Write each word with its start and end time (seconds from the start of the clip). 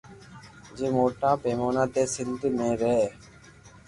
جي 0.77 0.87
موٽا 0.95 1.31
پيمونا 1.41 1.83
تي 1.93 2.03
سندھ 2.13 2.45
مي 2.57 2.69
رھي 2.81 2.99